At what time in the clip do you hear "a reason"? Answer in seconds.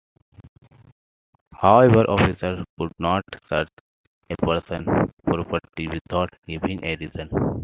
6.83-7.29